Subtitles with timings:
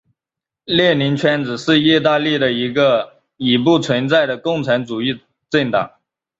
[0.65, 5.91] 列宁圈子是意大利的一个已不存在的共产主义政党。